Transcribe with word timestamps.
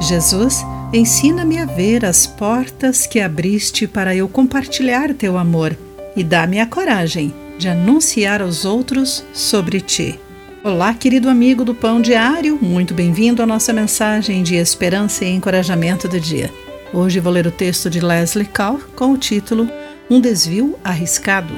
Jesus, 0.00 0.64
ensina-me 0.94 1.58
a 1.58 1.66
ver 1.66 2.06
as 2.06 2.26
portas 2.26 3.06
que 3.06 3.20
abriste 3.20 3.86
para 3.86 4.16
eu 4.16 4.26
compartilhar 4.26 5.12
teu 5.12 5.36
amor 5.36 5.76
e 6.16 6.24
dá-me 6.24 6.58
a 6.58 6.66
coragem 6.66 7.34
de 7.58 7.68
anunciar 7.68 8.40
aos 8.40 8.64
outros 8.64 9.22
sobre 9.34 9.78
ti. 9.80 10.18
Olá, 10.64 10.94
querido 10.94 11.28
amigo 11.28 11.64
do 11.64 11.74
Pão 11.74 12.00
Diário, 12.00 12.58
muito 12.60 12.94
bem-vindo 12.94 13.42
à 13.42 13.46
nossa 13.46 13.74
mensagem 13.74 14.42
de 14.42 14.56
esperança 14.56 15.24
e 15.26 15.34
encorajamento 15.34 16.08
do 16.08 16.18
dia. 16.18 16.50
Hoje 16.94 17.20
vou 17.20 17.32
ler 17.32 17.46
o 17.46 17.52
texto 17.52 17.90
de 17.90 18.00
Leslie 18.00 18.46
Call 18.46 18.80
com 18.96 19.12
o 19.12 19.18
título 19.18 19.68
Um 20.08 20.18
desvio 20.18 20.78
arriscado. 20.82 21.52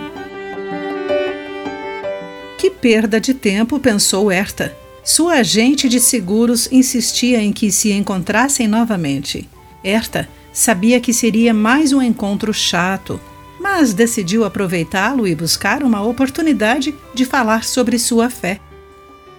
Que 2.58 2.70
perda 2.70 3.20
de 3.20 3.34
tempo, 3.34 3.78
pensou 3.78 4.30
Herta. 4.32 4.81
Sua 5.04 5.34
agente 5.34 5.88
de 5.88 5.98
seguros 5.98 6.68
insistia 6.70 7.42
em 7.42 7.52
que 7.52 7.72
se 7.72 7.90
encontrassem 7.90 8.68
novamente. 8.68 9.48
Herta 9.82 10.28
sabia 10.52 11.00
que 11.00 11.12
seria 11.12 11.52
mais 11.52 11.92
um 11.92 12.00
encontro 12.00 12.54
chato, 12.54 13.20
mas 13.60 13.92
decidiu 13.92 14.44
aproveitá-lo 14.44 15.26
e 15.26 15.34
buscar 15.34 15.82
uma 15.82 16.02
oportunidade 16.02 16.94
de 17.12 17.24
falar 17.24 17.64
sobre 17.64 17.98
sua 17.98 18.30
fé. 18.30 18.60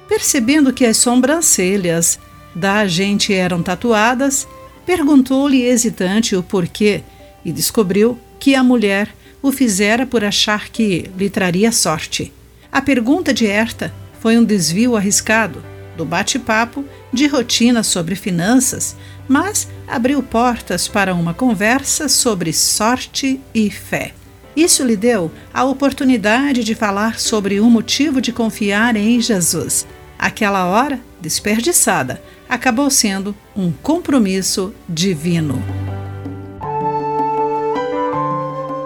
Percebendo 0.07 0.73
que 0.73 0.85
as 0.85 0.97
sobrancelhas 0.97 2.19
da 2.53 2.79
agente 2.79 3.33
eram 3.33 3.63
tatuadas, 3.63 4.45
perguntou-lhe 4.85 5.63
hesitante 5.63 6.35
o 6.35 6.43
porquê 6.43 7.03
e 7.45 7.53
descobriu 7.53 8.19
que 8.37 8.53
a 8.53 8.63
mulher 8.63 9.15
o 9.41 9.49
fizera 9.49 10.05
por 10.05 10.25
achar 10.25 10.67
que 10.67 11.09
lhe 11.17 11.29
traria 11.29 11.71
sorte. 11.71 12.33
A 12.69 12.81
pergunta 12.81 13.33
de 13.33 13.45
Herta 13.45 13.93
foi 14.23 14.37
um 14.37 14.45
desvio 14.45 14.95
arriscado 14.95 15.61
do 15.97 16.05
bate-papo 16.05 16.85
de 17.11 17.27
rotina 17.27 17.83
sobre 17.83 18.15
finanças, 18.15 18.95
mas 19.27 19.67
abriu 19.85 20.23
portas 20.23 20.87
para 20.87 21.13
uma 21.13 21.33
conversa 21.33 22.07
sobre 22.07 22.53
sorte 22.53 23.41
e 23.53 23.69
fé. 23.69 24.13
Isso 24.55 24.81
lhe 24.81 24.95
deu 24.95 25.29
a 25.53 25.65
oportunidade 25.65 26.63
de 26.63 26.73
falar 26.73 27.19
sobre 27.19 27.59
o 27.59 27.69
motivo 27.69 28.21
de 28.21 28.31
confiar 28.31 28.95
em 28.95 29.19
Jesus. 29.19 29.85
Aquela 30.17 30.67
hora, 30.67 31.01
desperdiçada, 31.19 32.23
acabou 32.47 32.89
sendo 32.89 33.35
um 33.53 33.73
compromisso 33.73 34.73
divino. 34.87 35.61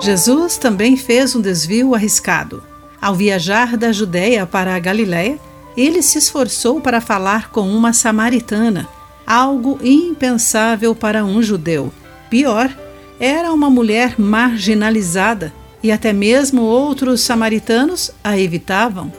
Jesus 0.01 0.57
também 0.57 0.97
fez 0.97 1.35
um 1.35 1.41
desvio 1.41 1.93
arriscado. 1.93 2.63
Ao 3.07 3.15
viajar 3.15 3.77
da 3.77 3.89
Judéia 3.93 4.45
para 4.45 4.75
a 4.75 4.79
Galiléia, 4.79 5.39
ele 5.77 6.01
se 6.01 6.17
esforçou 6.17 6.81
para 6.81 6.99
falar 6.99 7.49
com 7.51 7.69
uma 7.69 7.93
samaritana, 7.93 8.85
algo 9.25 9.79
impensável 9.81 10.93
para 10.93 11.23
um 11.23 11.41
judeu. 11.41 11.89
Pior, 12.29 12.69
era 13.17 13.53
uma 13.53 13.69
mulher 13.69 14.19
marginalizada 14.19 15.53
e 15.81 15.89
até 15.89 16.11
mesmo 16.11 16.63
outros 16.63 17.21
samaritanos 17.21 18.11
a 18.21 18.37
evitavam. 18.37 19.09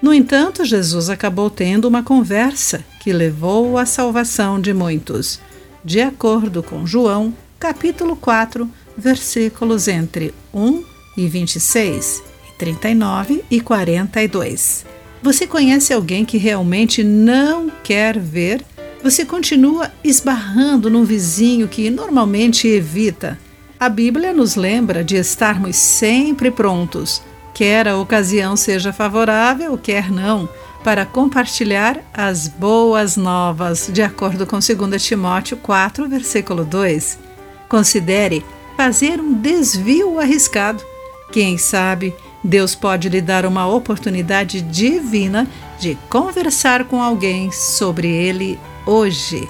No 0.00 0.14
entanto, 0.14 0.64
Jesus 0.64 1.10
acabou 1.10 1.50
tendo 1.50 1.86
uma 1.86 2.02
conversa 2.02 2.82
que 2.98 3.12
levou 3.12 3.76
à 3.76 3.84
salvação 3.84 4.58
de 4.58 4.72
muitos, 4.72 5.38
de 5.84 6.00
acordo 6.00 6.62
com 6.62 6.86
João, 6.86 7.34
capítulo 7.60 8.16
4, 8.16 8.66
versículos 8.96 9.86
entre 9.86 10.32
1 10.54 10.82
e 11.18 11.28
26. 11.28 12.33
39 12.58 13.44
e 13.50 13.60
42. 13.60 14.84
Você 15.22 15.46
conhece 15.46 15.92
alguém 15.92 16.24
que 16.24 16.36
realmente 16.36 17.02
não 17.02 17.70
quer 17.82 18.18
ver? 18.18 18.64
Você 19.02 19.24
continua 19.24 19.90
esbarrando 20.02 20.90
num 20.90 21.04
vizinho 21.04 21.68
que 21.68 21.90
normalmente 21.90 22.68
evita. 22.68 23.38
A 23.78 23.88
Bíblia 23.88 24.32
nos 24.32 24.54
lembra 24.54 25.04
de 25.04 25.16
estarmos 25.16 25.76
sempre 25.76 26.50
prontos, 26.50 27.22
quer 27.52 27.88
a 27.88 27.96
ocasião 27.96 28.56
seja 28.56 28.92
favorável, 28.92 29.76
quer 29.76 30.10
não, 30.10 30.48
para 30.82 31.06
compartilhar 31.06 31.98
as 32.12 32.46
boas 32.46 33.16
novas, 33.16 33.88
de 33.92 34.02
acordo 34.02 34.46
com 34.46 34.58
2 34.58 35.02
Timóteo 35.02 35.56
4, 35.56 36.08
versículo 36.08 36.64
2. 36.64 37.18
Considere 37.68 38.44
fazer 38.76 39.20
um 39.20 39.32
desvio 39.32 40.20
arriscado. 40.20 40.84
Quem 41.32 41.56
sabe 41.56 42.14
Deus 42.44 42.74
pode 42.74 43.08
lhe 43.08 43.22
dar 43.22 43.46
uma 43.46 43.66
oportunidade 43.66 44.60
divina 44.60 45.48
de 45.80 45.96
conversar 46.10 46.84
com 46.84 47.00
alguém 47.00 47.50
sobre 47.50 48.06
ele 48.06 48.60
hoje. 48.84 49.48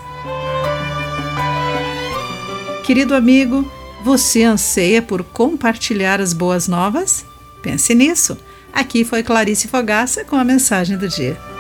Querido 2.85 3.15
amigo, 3.15 3.69
você 4.05 4.45
anseia 4.45 5.03
por 5.03 5.25
compartilhar 5.25 6.21
as 6.21 6.33
boas 6.33 6.69
novas? 6.69 7.27
Pense 7.61 7.95
nisso. 7.95 8.39
Aqui 8.73 9.05
foi 9.05 9.23
Clarice 9.23 9.67
Fogaça 9.67 10.25
com 10.25 10.37
a 10.37 10.45
mensagem 10.45 10.97
do 10.97 11.09
dia. 11.09 11.54